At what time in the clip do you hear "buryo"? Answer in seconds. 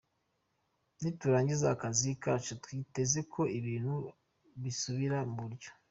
5.45-5.69